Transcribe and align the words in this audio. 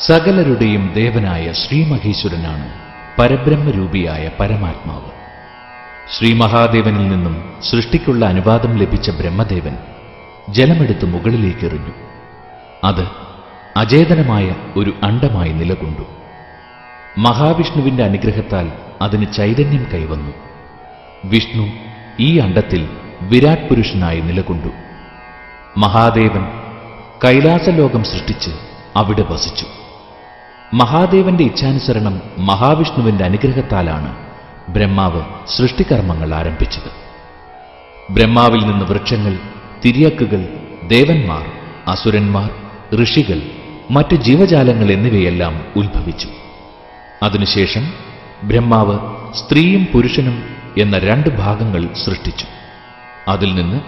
സകലരുടെയും 0.00 0.92
ദേവനായ 0.94 1.52
ശ്രീമഹേശ്വരനാണ് 1.52 2.72
പരബ്രഹ്മരൂപിയായ 3.18 4.30
പരമാത്മാവ്. 4.40 5.10
ശ്രീ 6.16 6.32
മഹാദേവനിൽ 6.32 7.08
നിന്നും 7.08 7.54
സൃഷ്ടിക്കുള്ള 7.70 8.26
അനുവാദം 8.26 8.78
ലഭിച്ച 8.78 9.10
ബ്രഹ്മദേവൻ 9.10 9.76
ജലമെടുത്ത് 10.48 11.04
മുകളിലേക്ക് 11.04 11.64
എറിഞ്ഞു 11.64 11.92
അത് 12.84 13.06
അചേതനമായ 13.76 14.54
ഒരു 14.76 14.94
അണ്ടമായി 15.02 15.52
നിലകൊണ്ടു. 15.52 16.06
മഹാവിഷ്ണുവിന്റെ 17.18 18.04
അനുഗ്രഹത്താൽ 18.04 18.72
അതിന് 19.02 19.26
ചൈതന്യം 19.32 19.86
കൈവന്നു. 19.94 20.32
വിഷ്ണു 21.24 21.70
ഈ 22.20 22.38
അണ്ടത്തിൽ 22.38 22.88
വിരാട് 23.22 23.68
പുരുഷനായി 23.68 24.20
നിലകൊണ്ടു. 24.20 24.68
മഹാദേവൻ 25.76 26.44
കൈലാസലോകം 27.24 28.04
സൃഷ്ടിച്ച് 28.04 28.50
അവിടെ 28.96 29.22
വസിച്ചു. 29.22 29.81
മഹാദേവന്റെ 30.74 31.44
ഇച്ഛാനുസരണം 31.44 32.22
മഹാവിഷ്ണുവിന്റെ 32.38 33.24
അനുഗ്രഹത്താലാണ് 33.24 34.16
ബ്രഹ്മാവ് 34.68 35.22
സൃഷ്ടികർമ്മങ്ങൾ 35.48 36.34
ആരംഭിച്ചത്. 36.34 36.90
ബ്രഹ്മാവിൽ 38.12 38.60
നിന്ന് 38.60 38.84
വൃക്ഷങ്ങൾ 38.84 39.38
തിരിയക്കുകൾ 39.84 40.48
ദേവന്മാർ 40.88 41.46
അസുരന്മാർ 41.88 42.50
ഋഷികൾ 43.04 43.42
മറ്റ് 43.90 44.14
ജീവജാലങ്ങൾ 44.14 44.92
എന്നിവയെല്ലാം 44.92 45.64
ഉത്ഭവിച്ചു. 45.76 46.28
അതിനുശേഷം 47.22 47.92
ബ്രഹ്മാവ് 48.42 48.98
സ്ത്രീയും 49.34 49.86
പുരുഷനും 49.92 50.42
എന്ന 50.78 50.98
രണ്ട് 50.98 51.28
ഭാഗങ്ങൾ 51.28 51.88
സൃഷ്ടിച്ചു. 52.04 52.46
അതിൽ 53.28 53.54
നിന്ന് 53.54 53.80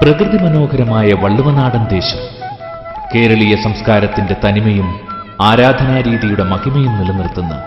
പ്രകൃതി 0.03 0.37
മനോഹരമായ 0.37 1.13
വള്ളുവനാടൻ 1.13 1.85
ദേശം. 1.85 2.19
കേരളീയ 3.15 3.57
സംസ്കാരത്തിന്റെ 3.57 4.37
തനിമയും 4.45 5.01
ആരാധനാരീതിയുടെ 5.41 6.43
മഹിമയും 6.43 6.99
നിലനിർത്തുന്ന 6.99 7.63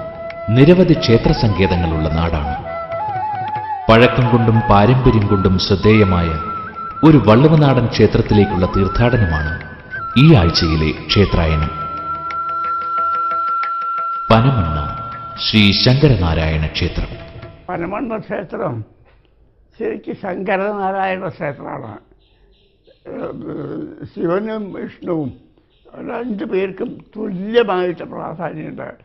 നിരവധി 0.50 0.94
ക്ഷേത്ര 0.94 1.32
സങ്കേതങ്ങളുള്ള 1.32 2.10
നാടാണ്. 2.10 2.56
പഴക്കം 3.92 4.30
കൊണ്ടും 4.30 4.60
പാരമ്പര്യം 4.60 5.28
കൊണ്ടും 5.28 5.60
ശ്രദ്ധേയമായ 5.60 6.28
ഒരു 7.04 7.18
വള്ളുവനാടൻ 7.28 7.86
ക്ഷേത്രത്തിലേക്കുള്ള 7.86 8.66
തീർത്ഥാടനമാണ് 8.66 9.62
ഈ 10.18 10.36
ആഴ്ചയിലെ 10.36 11.08
ക്ഷേത്രായനം. 11.08 11.72
പനമണ്ണ 14.32 14.98
ശ്രീ 15.50 15.72
ശങ്കരനാരായണ 15.72 16.66
ക്ഷേത്രം. 16.66 17.08
പനമണ്ണ 17.70 18.18
ക്ഷേത്രം 18.18 18.86
ശരിക്കും 19.80 20.16
ശങ്കരനാരായണ 20.24 21.28
ക്ഷേത്രമാണ്. 21.28 22.05
ശിവനും 24.16 24.74
വിഷ്ണുവും 24.74 25.34
രണ്ടു 25.96 26.44
പേർക്കും 26.44 26.98
തുല്യമായിട്ട് 27.16 28.04
പ്രാധാന്യമുണ്ട്. 28.04 28.96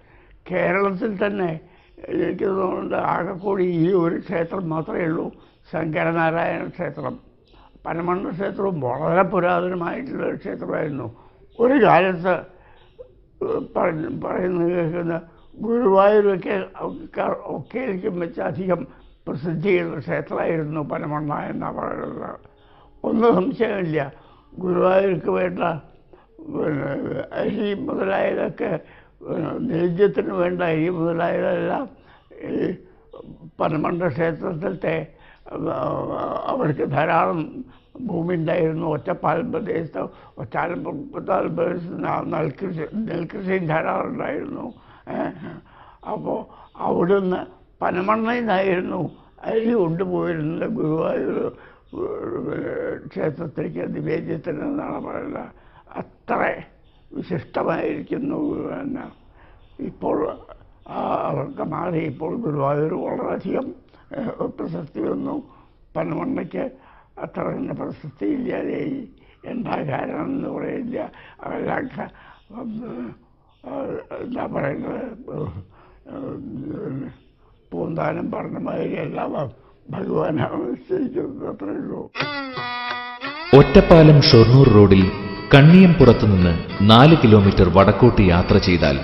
കേരളത്തിൽ 0.50 1.26
തന്നെ 1.26 1.60
എനിക്ക് 2.08 2.44
തോന്നുന്നുണ്ട് 2.44 2.96
ആകെക്കൂടി 2.96 3.62
ഈ 3.62 3.92
ഒരു 3.92 4.18
ക്ഷേത്രം 4.18 4.68
മാത്രമേ 4.68 5.00
ഉള്ളൂ. 5.00 5.32
ശങ്കരനാരായണ 5.72 6.66
ക്ഷേത്രം. 6.66 7.18
പനമണ്ണ 7.86 8.30
ക്ഷേത്രവും 8.30 8.80
വളരെ 8.80 9.22
പുരാതനമായിട്ടുള്ള 9.22 10.26
ഒരു 10.26 10.36
ക്ഷേത്രമായിരുന്നു. 10.36 11.16
ഒരു 11.60 11.84
കാലത്ത് 11.84 12.42
പറഞ്ഞ് 13.76 14.22
പറയുന്നത് 14.22 14.72
കേൾക്കുന്ന 14.72 15.20
ഗുരുവായൂരൊക്കെ 15.58 16.66
ഒക്കെ- 16.76 17.36
ഒക്കെയിലേക്കും 17.40 18.20
വെച്ച് 18.20 18.40
അധികം 18.40 18.86
പ്രസിദ്ധിയുള്ള 19.26 19.98
ക്ഷേത്രമായിരുന്നു 19.98 20.80
പനമണ്ണ 20.80 21.34
എന്നാണ് 21.34 21.76
പറയുന്നത്. 21.76 22.49
ഒന്നും 23.08 23.30
സംശയമില്ല. 23.38 24.00
ഗുരുവായൂർക്ക് 24.62 25.30
വേണ്ട 25.40 25.60
പിന്നെ 26.54 26.90
അരി 27.40 27.66
മുതലായതൊക്കെ 27.86 28.70
പിന്നെ 29.26 29.50
നേദ്യത്തിന് 29.70 30.34
വേണ്ട 30.42 30.60
അരി 30.72 30.86
മുതലായതെല്ലാം 30.98 31.84
ഈ 32.50 32.68
പനമണ്ട 33.60 34.02
ക്ഷേത്രത്തിലത്തെ 34.16 34.94
അവർക്ക് 36.52 36.84
ധാരാളം 36.94 37.40
ഭൂമി 38.08 38.32
ഉണ്ടായിരുന്നു. 38.40 38.86
ഒറ്റപ്പാൽ 38.96 39.38
പ്രദേശത്ത് 39.52 40.02
ഒറ്റാലും 40.42 40.82
പുത്താൽ 41.14 41.46
പ്രദേശത്ത് 41.56 41.98
നെൽകൃഷി 42.34 42.84
നെൽകൃഷിയും 43.08 43.64
ധാരാളം 43.72 44.06
ഉണ്ടായിരുന്നു. 44.12 44.66
അപ്പോൾ 46.12 46.38
അവിടുന്ന് 46.86 47.40
പനമണ്ണയിൽ 47.82 48.40
നിന്നായിരുന്നു 48.44 49.00
അരി 49.50 49.72
കൊണ്ടുപോയിരുന്നത് 49.82 50.66
ഗുരുവായൂർ 50.78 51.38
ക്ഷേത്രത്തിലേക്ക് 53.12 53.84
നിവേദ്യത്തിന് 53.94 54.62
എന്നാണ് 54.70 54.98
പറയുന്നത്. 55.06 55.48
അത്ര 56.00 56.40
വിശിഷ്ടമായിരിക്കുന്നു 57.16 58.40
എന്ന്. 58.80 59.06
ഇപ്പോൾ 59.88 60.18
അവർക്ക് 61.28 61.64
മാറി. 61.74 62.00
ഇപ്പോൾ 62.12 62.32
ഗുരുവായൂർ 62.44 62.92
വളരെയധികം 63.06 63.66
പ്രശസ്തി 64.58 65.00
വന്നു 65.08 65.34
പനമണ്ണയ്ക്ക് 65.96 66.64
അത്ര 67.24 67.42
തന്നെ 67.54 67.74
പ്രശസ്തി 67.80 68.26
ഇല്ലാതെയായി 68.36 69.00
എന്താ 69.52 69.76
കാരണം 69.90 70.26
എന്ന് 70.34 70.48
പറയില്ല 70.56 70.98
എന്താ 74.20 74.44
പറയുന്നത്? 74.54 75.04
പൂന്താനം 77.72 78.26
പറഞ്ഞ 78.30 78.58
മാതിരി 78.68 78.96
എല്ലാം 79.06 79.34
ഒറ്റപ്പാലം 83.58 84.22
ഷൊർണൂർ 84.22 84.68
റോഡിൽ 84.68 85.10
കണ്ണിയംപുറത്തു 85.54 86.26
നിന്ന് 86.26 86.52
നാല് 86.80 87.16
കിലോമീറ്റർ 87.22 87.68
വടക്കോട്ട് 87.68 88.22
യാത്ര 88.22 88.56
ചെയ്താൽ 88.58 88.98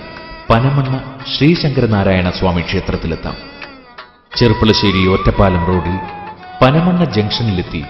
പനമണ്ണ 0.51 0.95
ശ്രീശങ്കരനാരായണ 1.37 2.31
സ്വാമി 2.31 2.61
ക്ഷേത്രത്തിലെത്താം. 2.61 3.37
ചെറുപ്പളശ്ശേരി 4.37 5.07
ഒറ്റപ്പാലം 5.07 5.65
റോഡിൽ 5.65 5.97
പനമണ്ണ 6.63 7.05
ജംഗ്ഷനിലെത്തി 7.05 7.85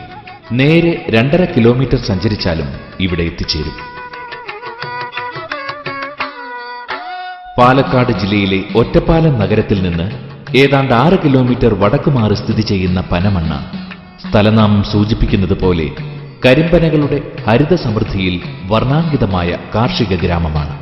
നേരെ 0.52 1.06
രണ്ടര 1.08 1.44
കിലോമീറ്റർ 1.44 1.98
സഞ്ചരിച്ചാലും 1.98 2.68
ഇവിടെ 3.00 3.22
എത്തിച്ചേരും. 3.22 3.76
പാലക്കാട് 7.58 8.12
ജില്ലയിലെ 8.12 8.64
ഒറ്റപ്പാലം 8.74 9.38
നഗരത്തിൽ 9.38 9.82
നിന്ന് 9.82 10.25
ഏതാണ്ട് 10.54 10.94
ആറ് 10.94 11.18
കിലോമീറ്റർ 11.24 11.74
വടക്കുമാറി 11.74 12.34
സ്ഥിതി 12.34 12.60
ചെയ്യുന്ന 12.60 13.00
പനമണ്ണ. 13.00 13.66
സ്ഥലനാമം 14.28 14.82
സൂചിപ്പിക്കുന്നത് 14.82 15.60
പോലെ 15.60 15.90
കരിമ്പനകളുടെ 16.46 17.22
ഹരിത 17.48 17.74
സമൃദ്ധിയിൽ 17.74 18.42
വർണാങ്കിതമായ 18.66 19.58
കാർഷിക 19.74 20.14
ഗ്രാമമാണ്. 20.14 20.75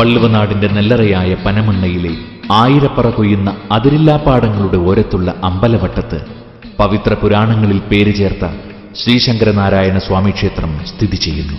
വള്ളുവനാടിന്റെ 0.00 0.68
നെല്ലറയായ 0.68 1.34
പനമണ്ണയിലെ 1.46 2.12
ആയിരപ്പറ 2.52 3.10
കൊയ്യുന്ന 3.10 3.50
അതിരില്ലാപ്പാടങ്ങളുടെ 3.72 4.78
ഓരത്തുള്ള 4.90 5.34
അമ്പലവട്ടത്ത് 5.44 6.18
പവിത്ര 6.78 7.14
പുരാണങ്ങളിൽ 7.14 7.78
പേര് 7.90 8.14
ചേർത്ത 8.14 8.44
ശ്രീശങ്കരനാരായണ 9.00 9.98
സ്വാമി 9.98 10.30
ക്ഷേത്രം 10.30 10.72
സ്ഥിതി 10.90 11.16
ചെയ്യുന്നു. 11.16 11.58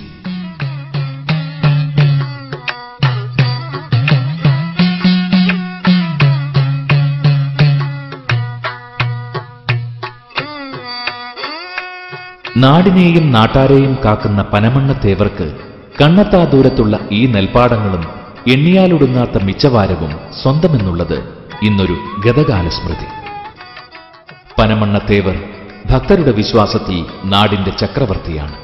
നാടിനെയും 12.58 13.32
നാട്ടാരെയും 13.32 13.98
കാക്കുന്ന 14.06 14.42
പനമണ്ണ 14.54 14.92
തേവർക്ക് 15.06 15.48
കണ്ണത്താ 16.02 16.46
ദൂരത്തുള്ള 16.46 17.00
ഈ 17.12 17.26
നെൽപ്പാടങ്ങളും 17.26 18.04
എണ്ണിയാലൊടുങ്ങാത്ത 18.48 19.44
മിച്ചവാരവും 19.44 20.20
സ്വന്തമെന്നുള്ളത് 20.44 21.24
ഇന്നൊരു 21.64 21.96
ഗതകാല 22.26 22.70
സ്മൃതി 22.70 23.06
പനമണ്ണത്തേവർ 24.60 25.44
ഭക്തരുടെ 25.92 26.32
വിശ്വാസത്തിൽ 26.32 27.06
നാടിന്റെ 27.26 27.72
ചക്രവർത്തിയാണ്. 27.72 28.56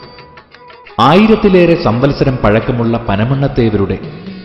ആയിരത്തിലേറെ 0.99 1.83
സംവത്സരം 1.83 2.37
പഴക്കമുള്ള 2.37 2.97
പനമണ്ണത്തേവരുടെ 2.97 3.99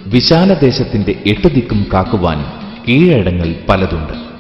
വിശാലദേശത്തിന്റെ 0.07 1.23
എട്ട് 1.27 1.49
ദിക്കും 1.49 1.87
കാക്കുവാൻ 1.93 2.45
കീഴടങ്ങൾ 2.89 3.55
പലതുണ്ട്. 3.69 4.32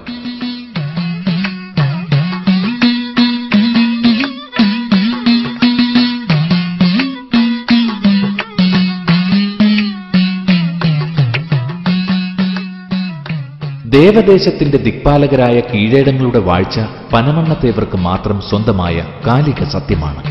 ദേവദേശത്തിന്റെ 13.92 14.78
ദിക്പാലകരായ 14.78 15.60
കീഴേടങ്ങളുടെ 15.60 16.38
വാഴ്ച 16.38 16.80
പനമണ്ണത്തേവർക്ക് 17.12 17.96
മാത്രം 17.96 18.40
സ്വന്തമായ 18.40 19.04
കാലിക 19.26 19.64
സത്യമാണ്. 19.64 20.22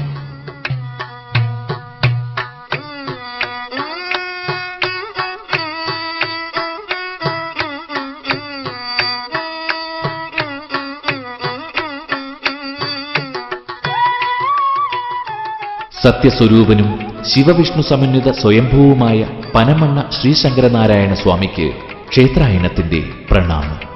സത്യസ്വരൂപനും 16.04 16.90
ശിവവിഷ്ണു 17.24 17.82
സമന്വിത 17.82 18.32
സ്വയംഭൂവുമായ 18.32 19.28
പനമണ്ണ 19.56 20.10
ശ്രീശങ്കരനാരായണ 20.10 21.14
സ്വാമിക്ക് 21.14 21.91
ക്ഷേത്രായനത്തിന്റെ 22.12 23.10
പ്രണാമം. 23.32 23.91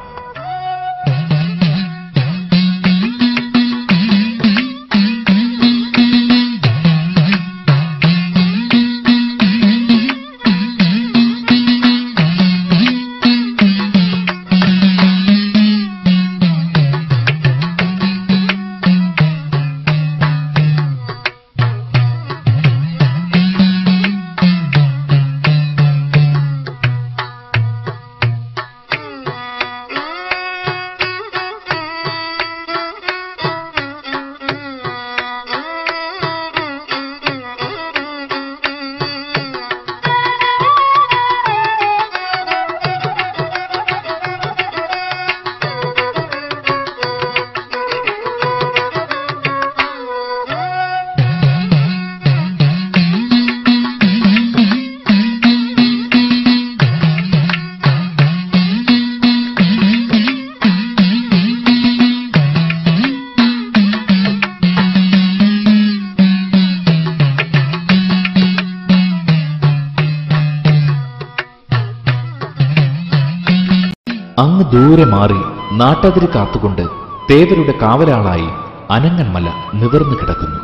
ദൂരെ 74.73 75.05
മാറി 75.05 75.39
നാട്ടതിരി 75.71 76.27
കാത്തുകൊണ്ട് 76.35 76.81
തേവരുടെ 77.29 77.73
കാവലാളായി 77.81 78.49
അനങ്ങന്മല 78.95 79.47
നിവർന്നു 79.73 80.15
കിടക്കുന്നു. 80.17 80.57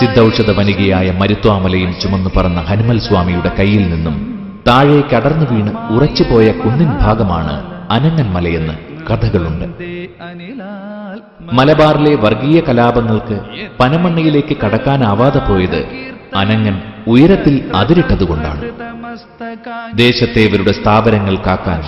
സിദ്ധൌഷധ 0.00 0.50
വനികയായ 0.58 1.08
മരുത്വാമലയിൽ 1.20 1.90
ചുമന്നു 2.02 2.30
പറന്ന 2.36 2.60
ഹനുമൽ 2.60 2.98
സ്വാമിയുടെ 2.98 3.50
കയ്യിൽ 3.58 3.84
നിന്നും 3.94 4.16
താഴെ 4.68 5.00
കടർന്നു 5.12 5.46
വീണ് 5.50 5.72
ഉറച്ചുപോയ 5.94 6.46
കുന്നിൻ 6.62 6.90
ഭാഗമാണ് 7.00 7.54
അനങ്ങന്മലയെന്ന് 7.90 8.74
കഥകളുണ്ട്. 9.08 9.66
മലബാറിലെ 11.52 12.14
വർഗീയ 12.14 12.60
കലാപങ്ങൾക്ക് 12.60 13.36
പനമണ്ണയിലേക്ക് 13.80 14.56
കടക്കാനാവാതെ 14.56 15.38
പോയത് 15.38 15.80
അനങ്ങൻ 16.36 16.76
ഉയരത്തിൽ 17.06 17.54
അതിരിട്ടതുകൊണ്ടാണ്. 17.74 18.62
ദേശത്തെ 19.94 20.40
ഇവരുടെ 20.40 20.72
സ്ഥാപനങ്ങൾ 20.72 21.38
കാക്കാൻ 21.46 21.80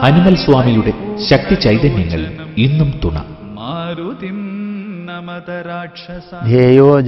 അനിമൽ 0.00 0.36
സ്വാമിയുടെ 0.36 0.92
ശക്തി 1.30 1.54
ചൈതന്യങ്ങൾ 1.54 2.52
ഇന്നും 2.56 3.00
തുണ. 3.04 3.18
ധ്യേയോ 6.44 7.00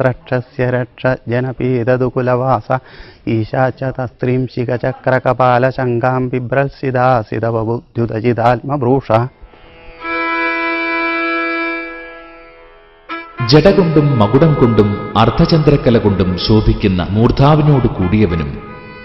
ത്രക്ഷസ്യ 0.00 0.70
രക്ഷ 0.70 1.16
ജനപീതതുകുലവാസ 1.28 2.78
ഈശാച്ച 3.28 3.84
തസ്ത്രീം 4.00 4.48
ശിഖചക്രകപാല 4.54 5.70
ശങ്കാം 5.70 6.28
ബിഭ്രസിദാസിതവബുദ്ധ്യുതജിതാത്മഭ്രൂഷ 6.28 9.12
ജടകൊണ്ടും 13.50 14.06
മകുടം 14.20 14.54
കൊണ്ടും 14.54 14.88
അർദ്ധചന്ദ്രക്കല 15.16 15.96
കൊണ്ടും 15.98 16.30
ശോഭിക്കുന്ന 16.46 17.02
മൂർധാവിനോട് 17.10 17.88
കൂടിയവനും 17.88 18.50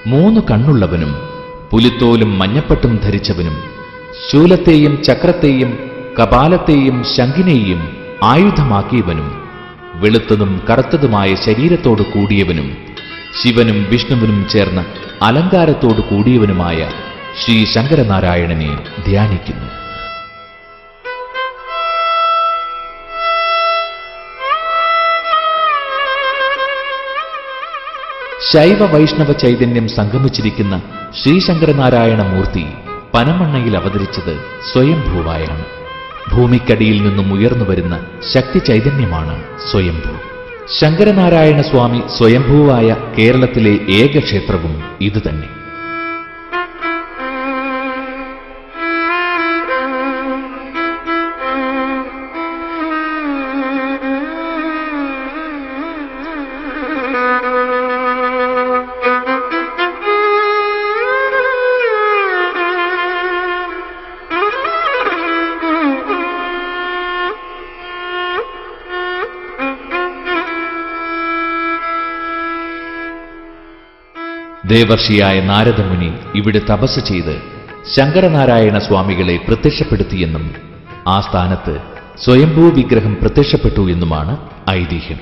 മൂന്ന് 0.08 0.42
കണ്ണുള്ളവനും 0.42 1.12
പുലിത്തോലും 1.72 2.32
മഞ്ഞപ്പട്ടും 2.38 2.94
ധരിച്ചവനും 2.98 3.56
ശൂലത്തെയും 4.28 4.94
ചക്രത്തെയും 5.08 5.72
കപാലത്തെയും 6.20 6.98
ശങ്കിനെയും 7.16 7.82
ആയുധമാക്കിയവനും 8.24 9.30
വെളുത്തതും 10.02 10.52
കറുത്തതുമായ 10.70 11.30
ശരീരത്തോട് 11.46 12.04
കൂടിയവനും 12.14 12.68
ശിവനും 13.42 13.78
വിഷ്ണുവിനും 13.92 14.40
ചേർന്ന 14.54 14.80
അലങ്കാരത്തോട് 15.22 16.02
കൂടിയവനുമായ 16.10 16.80
ശ്രീ 17.42 17.66
ശങ്കരനാരായണനെ 17.66 18.72
ധ്യാനിക്കുന്നു. 19.06 19.68
ശൈവ 28.50 28.86
വൈഷ്ണവ 28.86 29.32
ചൈതന്യം 29.32 29.88
സംഗമിച്ചിരിക്കുന്ന 29.88 30.82
ശ്രീശങ്കരനാരായണ 31.24 32.22
മൂർത്തി 32.22 32.66
പനമണ്ണയിൽ 33.14 33.78
അവതരിച്ചത് 33.78 34.40
സ്വയംഭൂവായാണ്. 34.74 35.66
ഭൂമിക്കടിയിൽ 36.36 37.04
നിന്നും 37.04 37.34
ഉയർന്നു 37.34 37.66
വരുന്ന 37.70 38.00
ശക്തി 38.34 38.60
ചൈതന്യമാണ് 38.60 39.44
സ്വയംഭൂ. 39.72 40.14
ശങ്കരനാരായണ 40.80 41.62
സ്വാമി 41.62 42.02
സ്വയംഭൂവായ 42.18 42.96
കേരളത്തിലെ 43.18 43.74
ഏക 43.90 44.20
ക്ഷേത്രവും 44.20 44.84
ഇതുതന്നെ. 45.02 45.61
ദേവർഷിയായ 74.74 75.38
നാരദമുനി 75.42 76.10
ഇവിടെ 76.36 76.62
തപസ് 76.70 77.00
ചെയ്ത് 77.00 77.36
ശങ്കരനാരായണ 77.96 78.78
സ്വാമികളെ 78.78 79.36
പ്രത്യക്ഷപ്പെടുത്തിയെന്നും 79.48 80.46
ആ 81.08 81.22
സ്ഥാനത്ത് 81.22 81.74
സ്വയംഭൂ 82.24 82.66
വിഗ്രഹം 82.70 83.14
പ്രത്യക്ഷപ്പെട്ടു 83.22 83.84
എന്നുമാണ് 83.94 84.34
ഐതിഹ്യം. 84.70 85.20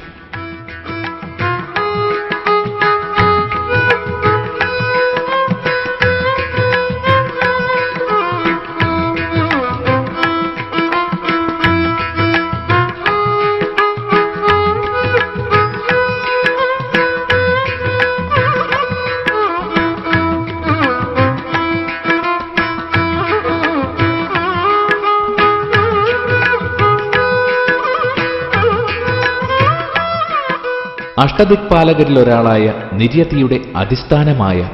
അഷ്ടദിക്പാലകരിൽ 31.20 32.20
ഒരാളായ 32.20 32.74
നിര്യതിയുടെ 32.94 33.60
അടിസ്ഥാനമായ 33.76 34.70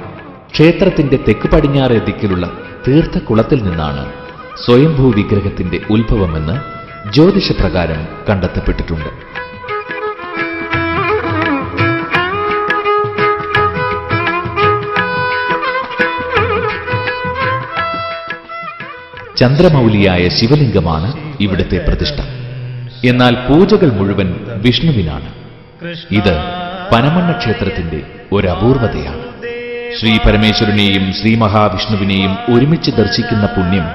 ക്ഷേത്രത്തിന്റെ 0.54 1.18
തെക്ക് 1.28 1.48
പടിഞ്ഞാറ് 1.50 2.06
ദിക്കിലുള്ള 2.06 2.52
തീർത്ഥക്കുളത്തിൽ 2.88 3.64
നിന്നാണ് 3.64 4.14
സ്വയംഭൂ 4.66 5.12
വിഗ്രഹത്തിന്റെ 5.12 5.80
ഉത്ഭവമെന്ന് 5.90 6.56
ജ്യോതിഷപ്രകാരം 7.14 8.08
കണ്ടെത്തപ്പെട്ടിട്ടുണ്ട്. 8.30 9.10
ചന്ദ്രമൗലിയായ 19.38 20.28
ശിവലിംഗമാണ് 20.28 21.14
ഇവിടുത്തെ 21.40 21.86
പ്രതിഷ്ഠ. 21.88 22.20
എന്നാൽ 23.06 23.36
പൂജകൾ 23.36 23.92
മുഴുവൻ 23.92 24.36
വിഷ്ണുവിനാണ്. 24.58 25.45
ഇത് 25.94 26.36
പനമണ്ണ 26.94 27.32
ക്ഷേത്രത്തിന്റെ 27.32 28.02
ഒരു 28.32 28.48
അപൂർവതയാണ് 28.48 29.24
ശ്രീ 30.00 30.18
പരമേശ്വരനെയും 30.26 31.14
ശ്രീ 31.14 31.36
മഹാവിഷ്ണുവിനെയും 31.36 32.38
ഒരുമിച്ച് 32.54 32.92
ദർശിക്കുന്ന 32.92 33.46
പുണ്യം 33.46 33.88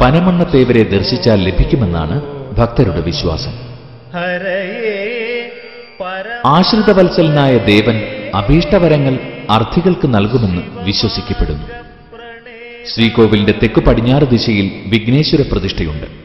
പനമണ്ണത്തേവരെ 0.00 0.82
ദർശിച്ചാൽ 0.82 1.38
ലഭിക്കുമെന്നാണ് 1.48 2.22
ഭക്തരുടെ 2.58 3.00
വിശ്വാസം. 3.00 3.52
ആശ്രിതവത്സലനായ 6.46 7.58
ദേവൻ 7.58 7.96
അഭീഷ്ടവരങ്ങൾ 8.34 9.18
അർത്ഥികൾക്ക് 9.50 10.14
നൽകുമെന്ന് 10.14 10.62
വിശ്വസിക്കപ്പെടുന്നു. 10.84 11.66
ശ്രീകോവിലിന്റെ 12.94 13.52
തെക്ക് 13.52 13.80
പടിഞ്ഞാറ് 13.80 14.22
ദിശയിൽ 14.22 14.66
വിഘ്നേശ്വര 14.86 15.42
പ്രതിഷ്ഠയുണ്ട്. 15.52 16.21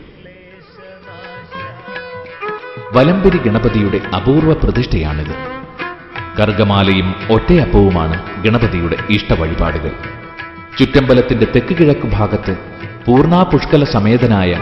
വലമ്പരി 2.97 3.37
ഗണപതിയുടെ 3.37 4.01
അപൂർവ 4.15 4.53
പ്രതിഷ്ഠയാണിത്. 4.53 5.35
കർഗമാലയും 6.39 7.15
ഒറ്റയപ്പവുമാണ് 7.29 8.43
ഗണപതിയുടെ 8.43 8.97
ഇഷ്ട 9.09 9.33
വഴിപാടുകൾ. 9.33 9.91
ചുറ്റമ്പലത്തിന്റെ 10.79 11.47
തെക്ക് 11.55 11.77
കിഴക്ക് 11.77 12.07
ഭാഗത്ത് 12.07 12.57
പൂർണാപുഷ്കല 13.05 13.83
സമേതനായ 13.83 14.61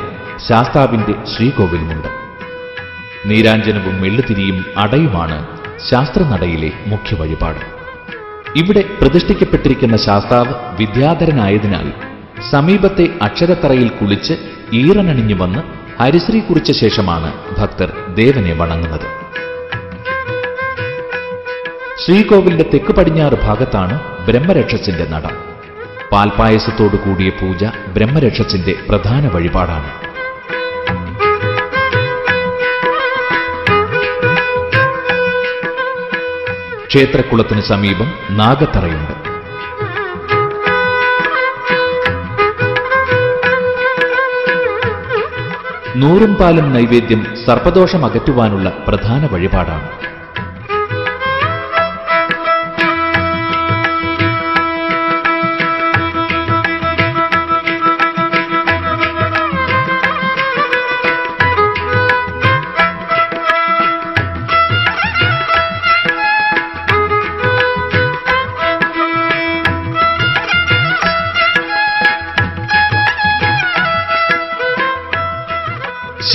ശാസ്താവിന്റെ 0.50 1.14
ശ്രീകോവിലുമുണ്ട്. 1.26 2.08
നീരാഞ്ജനവും 3.26 4.02
മെള്ളുതിരിയും 4.02 4.66
അടയുമാണ് 4.78 5.48
ശാസ്ത്രനടയിലെ 5.92 6.72
മുഖ്യ 6.88 7.16
വഴിപാട്. 7.16 7.60
ഇവിടെ 8.56 8.84
പ്രതിഷ്ഠിക്കപ്പെട്ടിരിക്കുന്ന 9.02 9.98
ശാസ്താവ് 9.98 10.54
വിദ്യാധരനായതിനാൽ 10.80 11.94
സമീപത്തെ 12.52 13.10
അക്ഷരത്തറയിൽ 13.22 13.90
കുളിച്ച് 13.90 14.34
ഈറനണിഞ്ഞു 14.74 15.36
വന്ന് 15.36 15.75
ഹരിശ്രീ 16.00 16.40
കുറിച്ച 16.40 16.72
ശേഷമാണ് 16.72 17.34
ഭക്തർ 17.58 17.92
ദേവനെ 18.16 18.54
വണങ്ങുന്നത്. 18.54 19.26
ശ്രീകോവിലിന്റെ 22.06 22.66
തെക്ക് 22.74 22.92
പടിഞ്ഞാറ് 22.94 23.34
ഭാഗത്താണ് 23.34 24.26
ബ്രഹ്മരക്ഷസിന്റെ 24.26 25.06
നട. 25.06 25.24
പാൽപായസത്തോടു 26.12 26.96
കൂടിയ 26.96 27.30
പൂജ 27.30 27.66
ബ്രഹ്മരക്ഷസിന്റെ 27.66 28.76
പ്രധാന 28.90 29.28
വഴിപാടാണ്. 29.28 29.90
ക്ഷേത്രക്കുളത്തിന് 36.88 37.62
സമീപം 37.62 38.14
നാഗത്തറയുണ്ട്. 38.30 39.35
നൂറും 46.02 46.32
പാലും 46.40 46.66
നൈവേദ്യം 46.74 47.22
സർപ്പദോഷം 47.46 48.06
അകറ്റുവാനുള്ള 48.06 48.70
പ്രധാന 48.88 49.22
വഴിപാടാണ്. 49.34 49.90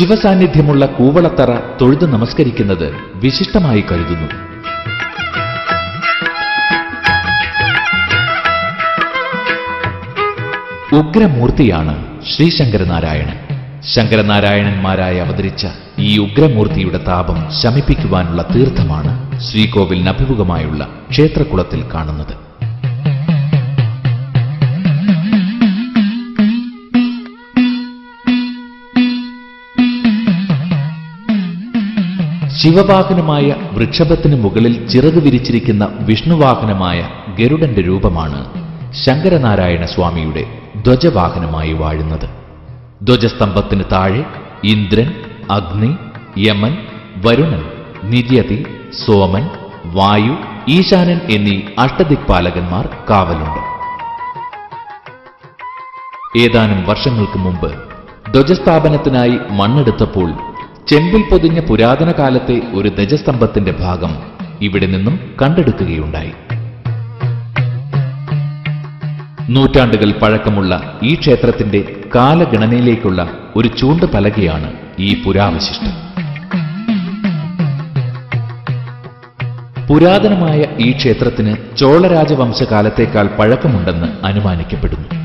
ശിവസാന്നിധ്യമുള്ള 0.00 0.86
കൂവളത്തറ 0.86 1.50
തൊഴുതു 1.80 2.06
നമസ്കരിക്കുന്നത് 2.06 2.94
വിശിഷ്ടമായി 3.14 3.80
കരുതുന്നു. 3.80 4.28
ഉഗ്രമൂർത്തിയാണ് 10.98 12.04
ശ്രീ 12.30 12.50
ശങ്കരനാരായണൻ 12.50 13.38
ശങ്കരനാരായണന്മാരായി 13.94 15.18
അവതരിച്ച 15.18 15.66
ഈ 15.98 16.18
ഉഗ്രമൂർത്തിയുടെ 16.18 16.98
താപം 16.98 17.50
ശമിപ്പിക്കുവാനുള്ള 17.62 18.42
തീർത്ഥമാണ് 18.54 19.40
ശ്രീകോവിലിന് 19.40 20.08
അഭിമുഖമായുള്ള 20.08 20.88
ക്ഷേത്രകുളത്തിൽ 21.10 21.84
കാണുന്നത്. 21.94 22.49
ശിവവാഹനമായ 32.62 33.54
വൃക്ഷഭത്തിന് 33.72 34.36
മുകളിൽ 34.42 34.88
ചിറക് 34.88 35.20
വിരിച്ചിരിക്കുന്ന 35.24 35.84
വിഷ്ണുവാഹനമായ 36.00 37.08
ഗരുഡന്റെ 37.38 37.82
രൂപമാണ് 37.82 38.40
ശങ്കരനാരായണ 39.04 39.84
സ്വാമിയുടെ 39.84 40.44
ധ്വജവാഹനമായി 40.86 41.72
വാഴുന്നത്. 41.72 42.28
ധ്വജസ്തംഭത്തിന് 43.02 43.84
താഴെ 43.92 44.24
ഇന്ദ്രൻ 44.64 45.08
അഗ്നി 45.50 45.96
യമൻ 46.38 46.76
വരുണൻ 47.26 47.62
നിര്യതി 48.04 48.58
സോമൻ 49.06 49.48
വായു 49.84 50.36
ഈശാനൻ 50.68 51.20
എന്നീ 51.30 51.56
അഷ്ടദിക്പാലകന്മാർ 51.78 52.88
കാവലുണ്ട്. 53.10 53.62
ഏതാനും 56.38 56.84
വർഷങ്ങൾക്ക് 56.84 57.38
മുമ്പ് 57.38 57.70
ധ്വജസ്ഥാപനത്തിനായി 58.32 59.38
മണ്ണെടുത്തപ്പോൾ 59.50 60.49
ചെമ്പിൽ 60.88 61.22
പൊതിഞ്ഞ 61.30 61.60
പുരാതന 61.60 62.12
കാലത്തെ 62.12 62.60
ഒരു 62.74 62.88
ധജസ്തംഭത്തിന്റെ 62.88 63.72
ഭാഗം 63.72 64.16
ഇവിടെ 64.60 64.86
നിന്നും 64.86 65.34
കണ്ടെടുക്കുകയുണ്ടായി. 65.42 66.32
നൂറ്റാണ്ടുകൾ 69.50 70.12
പഴക്കമുള്ള 70.12 70.98
ഈ 71.02 71.14
ക്ഷേത്രത്തിന്റെ 71.14 71.96
കാലഗണനയിലേക്കുള്ള 72.14 73.28
ഒരു 73.56 73.68
ചൂണ്ട് 73.68 74.06
പലകയാണ് 74.06 74.72
ഈ 74.98 75.22
പുരാവശിഷ്ടം. 75.22 76.10
പുരാതനമായ 79.86 80.64
ഈ 80.78 80.92
ക്ഷേത്രത്തിന് 80.96 81.76
ചോളരാജവംശകാലത്തേക്കാൾ 81.76 83.26
പഴക്കമുണ്ടെന്ന് 83.26 84.26
അനുമാനിക്കപ്പെടുന്നു. 84.26 85.19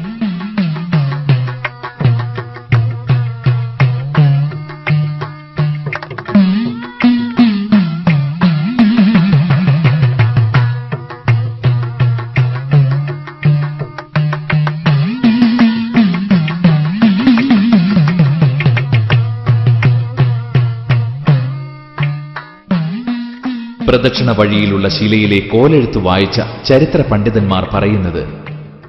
പ്രദക്ഷിണ 24.05 24.31
വഴിയിലുള്ള 24.31 24.89
ശിലയിലെ 24.89 25.39
കോലെഴുത്ത് 25.39 25.97
വായിച്ച 25.97 26.41
ചരിത്ര 26.65 27.01
പണ്ഡിതന്മാർ 27.01 27.69
പറയുന്നത് 27.73 28.27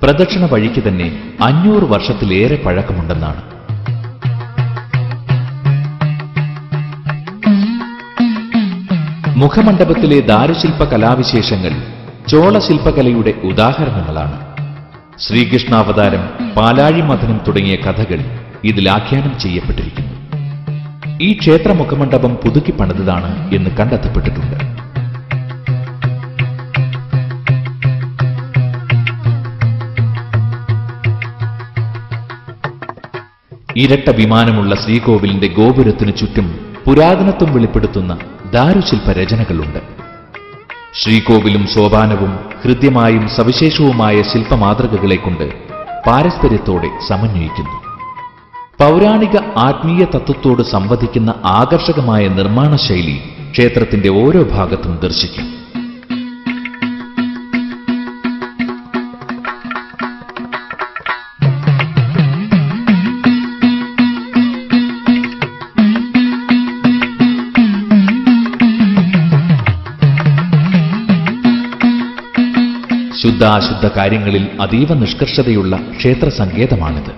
പ്രദക്ഷിണ 0.02 0.44
വഴിക്ക് 0.46 0.88
തന്നെ 0.88 1.32
അഞ്ഞൂറ് 1.42 1.82
വർഷത്തിലേറെ 1.82 2.56
പഴക്കമുണ്ടെന്നാണ്. 2.56 3.42
മുഖമണ്ഡപത്തിലെ 9.38 10.20
ദാരുശില്പ 10.20 10.84
കലാവിശേഷങ്ങൾ 10.84 11.70
ചോളശില്പകലയുടെ 12.28 13.34
ഉദാഹരണങ്ങളാണ്. 13.44 14.40
ശ്രീകൃഷ്ണാവതാരം 15.18 16.54
പാലാഴി 16.56 17.00
മഥനം 17.00 17.40
തുടങ്ങിയ 17.48 17.76
കഥകൾ 17.76 18.18
ഇതിൽ 18.64 18.90
ആഖ്യാനം 18.90 19.38
ചെയ്യപ്പെട്ടിരിക്കുന്നു. 19.38 20.16
ഈ 21.22 21.38
ക്ഷേത്ര 21.38 21.72
മുഖമണ്ഡപം 21.72 22.34
പുതുക്കി 22.34 22.70
പണിതതാണ് 22.70 23.54
എന്ന് 23.54 23.70
കണ്ടെത്തപ്പെട്ടിട്ടുണ്ട്. 23.70 24.75
ഇരട്ട 33.76 34.10
വിമാനമുള്ള 34.10 34.74
ശ്രീകോവിലിന്റെ 34.74 35.46
ഗോപുരത്തിനു 35.46 36.10
ചുറ്റും 36.10 36.58
പുരാതനത്വം 36.86 37.54
വെളിപ്പെടുത്തുന്ന 37.54 38.18
ദാരുശില്പ 38.52 39.12
രചനകളുണ്ട്. 39.12 39.78
ശ്രീകോവിലും 40.94 41.66
സോപാനവും 41.66 42.38
ഹൃദ്യമായും 42.64 43.28
സവിശേഷവുമായ 43.28 44.22
ശില്പമാതൃകകളെ 44.22 45.16
കൊണ്ട് 45.16 45.44
പാരസ്പര്യത്തോടെ 46.06 46.88
സമന്വയിക്കുന്നു. 47.08 47.76
പൗരാണിക 48.80 49.36
ആത്മീയ 49.56 50.04
തത്വത്തോട് 50.04 50.62
സംവദിക്കുന്ന 50.62 51.34
ആകർഷകമായ 51.44 52.28
നിർമ്മാണ 52.28 52.76
ശൈലി 52.76 53.20
ക്ഷേത്രത്തിന്റെ 53.50 54.08
ഓരോ 54.08 54.42
ഭാഗത്തും 54.42 54.98
ദർശിക്കാം. 55.02 55.65
ശുദ്ധാശുദ്ധ 73.26 73.86
കാര്യങ്ങളിൽ 73.96 74.48
അതീവ 74.60 74.94
നിഷ്കർഷതയുള്ള 74.94 75.76
ക്ഷേത്ര 75.98 76.28
സങ്കേതമാണിത്. 76.28 77.12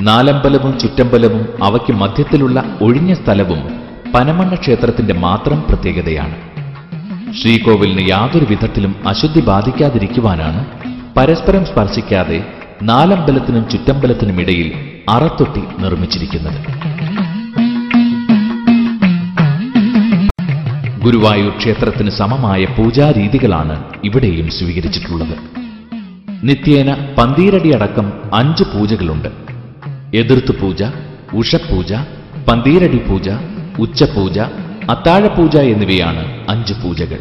നാലമ്പലവും 0.00 0.78
ചുറ്റമ്പലവും 0.78 1.48
അവയ്ക്ക് 1.62 1.92
മധ്യത്തിലുള്ള 1.92 2.78
ഒഴിഞ്ഞ 2.82 3.12
സ്ഥലവും 3.14 3.60
പനമണ്ണ 4.14 4.54
ക്ഷേത്രത്തിന്റെ 4.54 5.14
മാത്രം 5.14 5.64
പ്രത്യേകതയാണ്. 5.68 6.36
ശ്രീകോവിലിന് 7.32 8.08
യാതൊരു 8.10 8.46
വിധത്തിലും 8.50 8.94
അശുദ്ധി 9.08 9.40
ബാധിക്കാതിരിക്കുവാനാണ് 9.40 10.66
പരസ്പരം 11.16 11.64
സ്പർശിക്കാതെ 11.66 12.44
നാലമ്പലത്തിനും 12.82 13.68
ചുറ്റമ്പലത്തിനുമിടയിൽ 13.68 14.72
അറത്തൊട്ടി 15.08 15.62
നിർമ്മിച്ചിരിക്കുന്നത്. 15.78 16.60
ഗുരുവായൂർ 21.04 21.56
ക്ഷേത്രത്തിന് 21.58 22.10
സമമായ 22.10 22.64
പൂജാരീതികളാണ് 22.64 23.84
ഇവിടെയും 24.04 24.50
സ്വീകരിച്ചിട്ടുള്ളത്. 24.50 25.34
നിത്യേന 26.44 27.14
പന്തീരടി 27.18 27.70
അടക്കം 27.70 28.12
അഞ്ച് 28.34 28.64
പൂജകളുണ്ട്. 28.64 29.28
എതിർത്ത് 30.14 30.60
പൂജ 30.60 30.82
ഉഷപൂജ 31.34 31.92
പന്തീരടി 32.48 32.98
പൂജ 32.98 33.28
ഉച്ചപൂജ 33.78 34.38
അത്താഴപൂജ 34.90 35.56
എന്നിവയാണ് 35.56 36.50
അഞ്ച് 36.50 36.74
പൂജകൾ. 36.82 37.20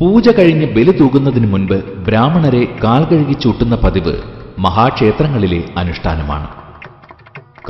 പൂജ 0.00 0.28
കഴിഞ്ഞ് 0.28 0.66
ബലി 0.66 0.90
തൂകുന്നതിന് 0.90 1.52
മുൻപ് 1.52 1.78
ബ്രാഹ്മണരെ 2.06 2.64
കാൽ 2.84 3.04
കഴുകി 3.04 3.32
ചൂട്ടുന്ന 3.32 3.76
പതിവ് 3.76 4.14
മഹാക്ഷേത്രങ്ങളിലെ 4.58 5.64
അനുഷ്ഠാനമാണ്. 5.76 6.48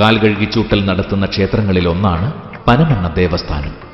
കാൽ 0.00 0.18
കഴുകി 0.18 0.44
ചൂട്ടൽ 0.44 0.84
നടത്തുന്ന 0.84 1.26
ക്ഷേത്രങ്ങളിൽ 1.26 1.88
ഒന്നാണ് 1.88 2.32
പനമണ്ണ 2.68 3.08
ദേവസ്ഥാനം. 3.14 3.85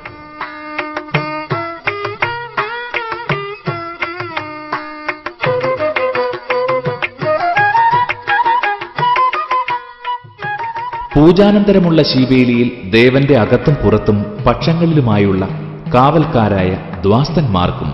പൂജാനന്തരമുള്ള 11.23 12.03
ശിവേലിയിൽ 12.03 12.69
ദേവന്റെ 12.91 13.35
അകത്തും 13.39 13.75
പുറത്തും 13.75 14.17
പക്ഷങ്ങളിലുമായുള്ള 14.47 15.45
കാവൽക്കാരായ 15.93 16.71
ദ്വാസ്തന്മാർക്കും 17.03 17.91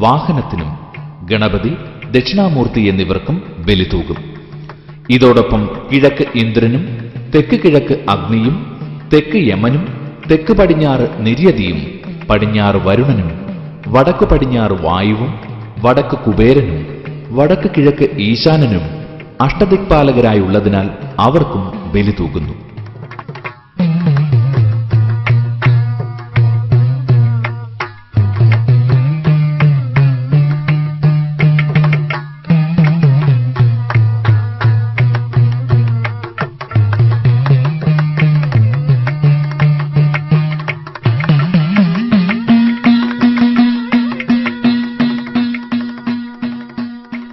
വാഹനത്തിനും 0.00 0.70
ഗണപതി 1.24 1.72
ദക്ഷിണാമൂർത്തി 2.12 2.82
എന്നിവർക്കും 2.88 3.36
ബലി 3.68 3.86
തൂകും 3.92 4.18
ഇതോടൊപ്പം 5.10 5.62
കിഴക്ക് 5.90 6.26
ഇന്ദ്രനും 6.34 6.84
തെക്ക് 7.34 7.58
കിഴക്ക് 7.64 7.96
അഗ്നിയും 8.08 8.58
തെക്ക് 9.12 9.40
യമനും 9.48 9.86
തെക്ക് 10.30 10.52
പടിഞ്ഞാറ് 10.52 11.08
നിര്യതിയും 11.20 11.80
പടിഞ്ഞാറ് 12.28 12.80
വരുണനും 12.86 13.30
വടക്ക് 13.88 14.26
പടിഞ്ഞാറ് 14.26 14.78
വായുവും 14.82 15.32
വടക്ക് 15.82 16.18
കുബേരനും 16.26 16.82
വടക്ക് 17.30 17.70
കിഴക്ക് 17.76 18.08
ഈശാനനും 18.20 18.84
അഷ്ടദിക്പാലകരായുള്ളതിനാൽ 19.40 20.86
അവർക്കും 21.20 21.64
ബലി 21.94 22.14
തൂകുന്നു 22.18 22.54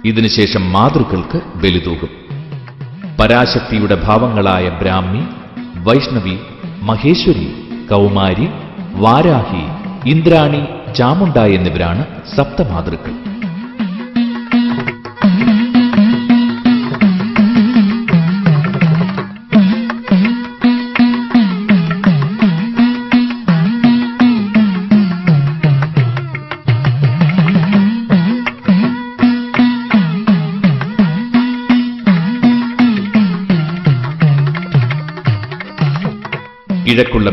ഇതിനുശേഷം 0.04 0.72
മാതൃകൾക്ക് 0.72 1.38
ബലിതൂകും. 1.62 2.10
പരാശക്തിയുടെ 3.20 3.94
ഭാവങ്ങളായ 4.06 4.68
ബ്രാഹ്മി 4.68 5.22
വൈഷ്ണവി 5.84 6.36
മഹേശ്വരി 6.82 7.46
കൗമാരി 7.90 8.46
വാരാഹി 8.94 9.64
ഇന്ദ്രാണി 10.10 10.62
ചാമുണ്ട 10.94 11.36
എന്നിവരാണ് 11.36 12.02
സപ്തമാതൃക്കൾ. 12.36 13.33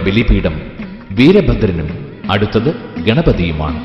ബലിപീഠം 0.06 0.62
വീരഭദ്രനും 1.12 1.90
അടുത്തത് 2.32 2.76
ഗണപതിയുമാണ്. 3.08 3.80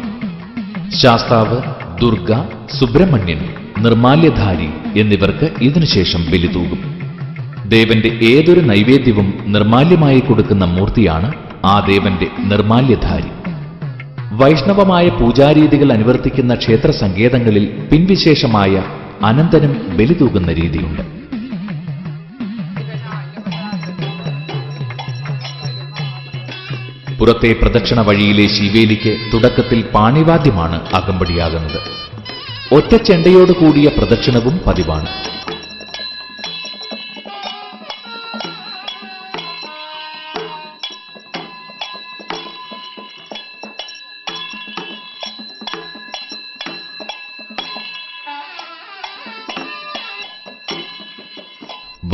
ശാസ്താവ് 0.91 1.59
ദുർഗ 2.01 2.33
സുബ്രഹ്മണ്യൻ 2.79 3.41
നിർമാല്യധാരി 3.79 4.69
എന്നിവർക്ക് 5.01 5.51
ഇതിനുശേഷം 5.63 6.25
ബലി 6.33 6.47
തൂകും. 6.47 6.81
ദേവന്റെ 7.69 8.11
ഏതൊരു 8.23 8.61
നൈവേദ്യവും 8.61 9.35
നിർമാല്യമായി 9.47 10.21
കൊടുക്കുന്ന 10.21 10.65
മൂർത്തിയാണ് 10.65 11.33
ആ 11.65 11.81
ദേവന്റെ 11.91 12.29
നിർമാല്യധാരി. 12.39 13.31
വൈഷ്ണവമായ 14.33 15.09
പൂജാരീതികൾ 15.09 15.93
അനുവർത്തിക്കുന്ന 15.93 16.55
ക്ഷേത്ര 16.55 16.91
സങ്കേതങ്ങളിൽ 16.91 17.65
പിൻവിശേഷമായ 17.91 18.83
അനന്തനും 19.23 19.97
ബലി 19.97 20.17
തൂകുന്ന 20.21 20.53
രീതിയുണ്ട്. 20.53 21.16
പുറത്തെ 27.19 27.53
പ്രദക്ഷിണ 27.53 28.01
വഴിയിലെ 28.01 28.47
ശിവേലിക്ക് 28.47 29.33
തുടക്കത്തിൽ 29.33 29.83
പാണിവാദ്യമാണ് 29.83 30.95
അകമ്പടിയാകുന്നത്. 30.95 31.81
ഒറ്റ 32.75 32.97
ചെണ്ടയോട് 32.97 33.53
കൂടിയ 33.53 33.89
പ്രദക്ഷിണവും 33.89 34.59
പതിവാണ്. 34.67 35.09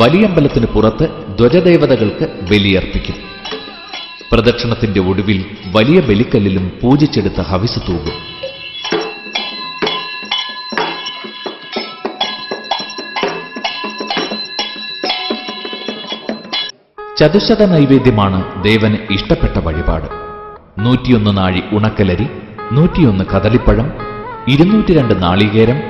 വലിയമ്പലത്തിന് 0.01 0.65
പുറത്ത് 0.65 1.37
ധ്വജദേവതകൾക്ക് 1.37 2.25
ബലിയർപ്പിക്കും. 2.51 3.22
പ്രദക്ഷിണത്തിന്റെ 4.33 4.99
ഒടുവിൽ 4.99 5.45
വലിയ 5.71 5.99
ബലിക്കല്ലിലും 5.99 6.71
പൂജിച്ചെടുത്ത 6.83 7.41
ഹവിസ് 7.41 7.79
തൂകും. 7.89 8.15
ചതുശത 17.17 17.65
നൈവേദ്യമാണ് 17.65 18.63
ദേവന് 18.63 18.97
ഇഷ്ടപ്പെട്ട 19.11 19.57
വഴിപാട്. 19.57 20.07
നൂറ്റിയൊന്ന് 20.79 21.37
നാഴി 21.37 21.63
ഉണക്കലരി 21.71 22.27
നൂറ്റിയൊന്ന് 22.71 23.23
കദളിപ്പഴം 23.23 23.93
ഇരുന്നൂറ്റി 24.47 24.93
രണ്ട് 24.97 25.23
നാളികേരം 25.23 25.81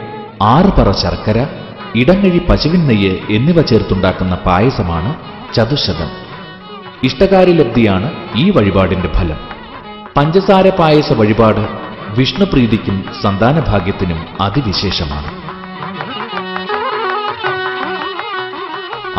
ആറ് 0.42 0.66
പറ 0.66 0.92
ശർക്കര 0.92 1.48
ഇടങ്ങഴി 1.96 2.42
പശുവിൻ 2.50 2.88
നെയ്യ് 2.88 3.18
എന്നിവ 3.30 3.62
ചേർത്തുണ്ടാക്കുന്ന 3.62 4.36
പായസമാണ് 4.36 5.16
ചതുശതം. 5.54 6.23
ഇഷ്ടകാര്യലബ്ധിയാണ് 7.04 8.12
ഈ 8.36 8.50
വഴിപാടിന്റെ 8.50 9.08
ഫലം. 9.08 9.38
പഞ്ചസാര 10.18 10.70
പായസ 10.70 11.14
വഴിപാട് 11.14 11.68
വിഷ്ണുപ്രീതിക്കും 12.18 13.06
സന്താനഭാഗ്യത്തിനും 13.22 14.26
അതിവിശേഷമാണ്. 14.42 15.32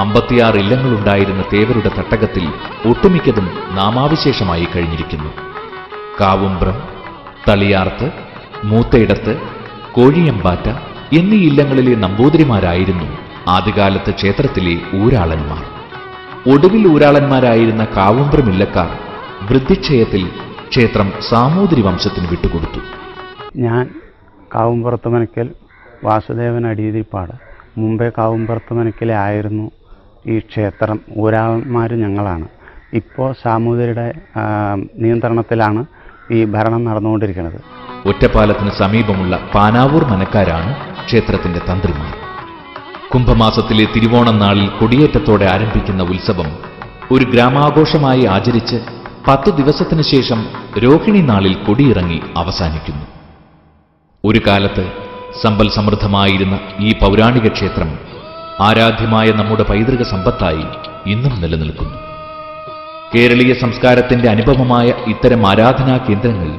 അമ്പത്തിയാറ് 0.00 0.56
ഇല്ലങ്ങളുണ്ടായിരുന്ന 0.56 1.44
തേവരുടെ 1.52 1.88
തട്ടകത്തിൽ 1.98 2.52
ഒട്ടുമിക്കതും 2.88 3.50
നാമാവിശേഷമായി 3.70 4.68
കഴിഞ്ഞിരിക്കുന്നു. 4.76 5.30
കാവുംബ്രം 6.20 6.82
തളിയാർത്ത് 7.48 8.10
മൂത്തയിടത്ത് 8.64 9.40
കോഴിയമ്പാറ്റ 9.92 10.68
എന്നീ 11.12 11.36
ഇല്ലങ്ങളിലെ 11.36 11.94
നമ്പൂതിരിമാരായിരുന്നു 11.94 13.18
ആദ്യകാലത്ത് 13.48 14.14
ക്ഷേത്രത്തിലെ 14.14 14.80
ഊരാളന്മാർ. 15.04 15.73
ഒടുവിൽ 16.52 16.82
ഊരാളന്മാരായിരുന്ന 16.94 17.86
കാവുമ്പ്രമില്ലക്കാർ 17.96 18.88
വൃദ്ധിക്ഷയത്തിൽ 19.48 20.22
ക്ഷേത്രം 20.70 21.08
സാമൂതിരി 21.28 21.82
വംശത്തിന് 21.82 22.26
വിട്ടുകൊടുത്തു. 22.30 22.80
ഞാൻ 23.56 23.84
കാവുംപുറത്ത് 24.54 25.08
മനക്കൽ 25.08 25.46
വാസുദേവൻ 26.04 26.66
അടിയതിപ്പാട് 26.66 27.32
മുമ്പേ 27.78 28.08
കാവുംപുറത്ത് 28.18 28.74
മനക്കലെ 28.78 29.14
ആയിരുന്നു 29.14 29.66
ഈ 30.26 30.38
ക്ഷേത്രം. 30.38 30.98
ഊരാളന്മാർ 31.22 31.92
ഞങ്ങളാണ്. 32.04 32.46
ഇപ്പോൾ 33.00 33.32
സാമൂതിരിയുടെ 33.44 34.06
നിയന്ത്രണത്തിലാണ് 35.02 35.84
ഈ 36.30 36.44
ഭരണം 36.44 36.84
നടന്നുകൊണ്ടിരിക്കുന്നത്. 36.84 37.58
ഒറ്റപ്പാലത്തിന് 38.10 38.70
സമീപമുള്ള 38.82 39.34
പാനാവൂർ 39.54 40.04
മനക്കാരാണ് 40.12 40.70
ക്ഷേത്രത്തിന്റെ 41.06 41.60
തന്ത്രിമാർ. 41.70 42.12
കുംഭമാസത്തിലെ 43.14 43.84
തിരുവോണം 43.84 44.38
നാളിൽ 44.38 44.68
കൊടിയേറ്റത്തോടെ 44.68 45.44
ആരംഭിക്കുന്ന 45.44 46.02
ഉത്സവം 46.02 46.58
ഒരു 47.12 47.24
ഗ്രാമാഘോഷമായി 47.24 48.24
ആചരിച്ച് 48.24 48.76
പത്തു 49.28 49.50
ദിവസത്തിനു 49.50 50.02
ശേഷം 50.02 50.46
രോഹിണി 50.78 51.20
നാളിൽ 51.20 51.54
കൊടിയിറങ്ങി 51.54 52.20
അവസാനിക്കുന്നു. 52.36 53.06
ഒരു 54.24 54.40
കാലത്ത് 54.46 54.92
സമ്പൽ 55.42 55.70
സമൃദ്ധമായിരുന്ന 55.70 56.58
ഈ 56.80 56.92
പൗരാണിക 56.92 57.48
ക്ഷേത്രം 57.48 57.98
ആരാധ്യമായ 58.60 59.30
നമ്മുടെ 59.30 59.62
പൈതൃക 59.62 60.02
സമ്പത്തായി 60.02 60.64
ഇന്നും 61.10 61.40
നിലനിൽക്കുന്നു. 61.40 61.98
കേരളീയ 63.14 63.54
സംസ്കാരത്തിന്റെ 63.54 64.30
അനുഭവമായ 64.30 64.92
ഇത്തരം 65.06 65.46
ആരാധനാ 65.46 65.96
കേന്ദ്രങ്ങൾ 65.96 66.58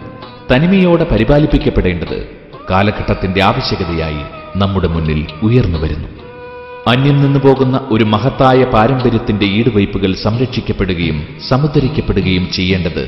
തനിമയോടെ 0.52 1.04
പരിപാലിപ്പിക്കപ്പെടേണ്ടത് 1.04 2.30
കാലഘട്ടത്തിന്റെ 2.70 3.44
ആവശ്യകതയായി 3.44 4.24
നമ്മുടെ 4.56 4.88
മുന്നിൽ 4.88 5.28
ഉയർന്നു 5.44 5.78
വരുന്നു. 5.78 6.25
അന്യം 6.88 7.22
നിന്നു 7.22 7.40
പോകുന്ന 7.40 7.88
ഒരു 7.92 8.04
മഹത്തായ 8.04 8.64
പാരമ്പര്യത്തിന്റെ 8.64 9.46
ഈടുവയ്പ്പുകൾ 9.46 10.14
സംരക്ഷിക്കപ്പെടുകയും 10.16 11.28
സമുദ്ധരിക്കപ്പെടുകയും 11.50 12.52
ചെയ്യേണ്ടത് 12.52 13.04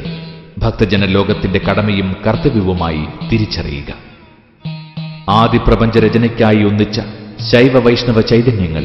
ഭക്തജന 0.60 1.06
ലോകത്തിന്റെ 1.06 1.60
കടമയും 1.60 2.16
കർത്തവ്യവുമായി 2.28 3.08
തിരിച്ചറിയുക. 3.32 3.90
ആദിപ്രപഞ്ച 5.30 5.98
രചനയ്ക്കായി 5.98 6.64
ഒന്നിച്ച 6.64 7.00
ശൈവ 7.52 7.80
വൈഷ്ണവ 7.80 8.22
ചൈതന്യങ്ങൾ 8.22 8.84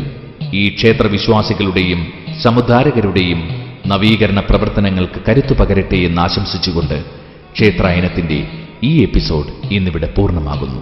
ഈ 0.54 0.68
ക്ഷേത്രവിശ്വാസികളുടെയും 0.68 2.00
സമുദ്ധാരകരുടെയും 2.42 3.40
നവീകരണ 3.86 4.40
പ്രവർത്തനങ്ങൾക്ക് 4.40 5.20
കരുത്തു 5.28 5.54
പകരട്ടെ 5.54 5.96
എന്ന് 5.96 6.20
ആശംസിച്ചുകൊണ്ട് 6.22 6.96
ക്ഷേത്രായനത്തിന്റെ 7.52 8.38
ഈ 8.84 9.02
എപ്പിസോഡ് 9.02 9.74
ഇന്നിവിടെ 9.74 10.06
പൂർണമാകുന്നു. 10.06 10.80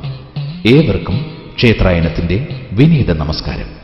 ഏവർക്കും 0.66 1.16
ക്ഷേത്രായനത്തിന്റെ 1.56 2.36
വിനീത 2.72 3.10
നമസ്കാരം. 3.12 3.79